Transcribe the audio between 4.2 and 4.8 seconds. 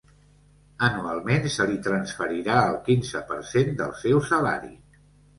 salari.